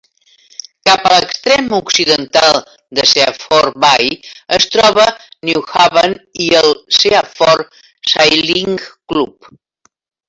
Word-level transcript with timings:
Cap 0.89 1.03
a 1.07 1.09
l'extrem 1.15 1.67
occidental 1.79 2.57
de 2.99 3.05
Seaford 3.11 3.77
Bay 3.85 4.09
es 4.57 4.67
troba 4.77 5.05
Newhaven 5.51 6.17
i 6.47 6.49
el 6.63 6.75
Seaford 7.01 7.79
Sailing 8.15 8.83
Club. 8.91 9.53